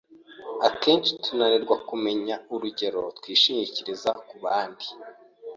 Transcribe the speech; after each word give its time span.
Akenshi 0.67 1.11
tunanirwa 1.23 1.75
kumenya 1.89 2.35
urugero 2.53 3.01
twishingikiriza 3.17 4.09
kubandi. 4.27 4.87